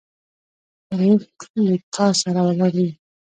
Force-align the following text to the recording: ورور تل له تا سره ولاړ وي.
ورور 0.91 1.21
تل 1.39 1.57
له 1.69 1.75
تا 1.95 2.05
سره 2.21 2.39
ولاړ 2.47 2.73
وي. 2.81 2.91